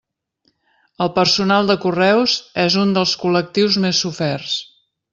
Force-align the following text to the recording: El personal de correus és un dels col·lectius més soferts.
El 1.05 1.11
personal 1.17 1.69
de 1.71 1.77
correus 1.85 2.35
és 2.65 2.81
un 2.87 2.97
dels 2.99 3.15
col·lectius 3.27 3.81
més 3.87 4.05
soferts. 4.07 4.61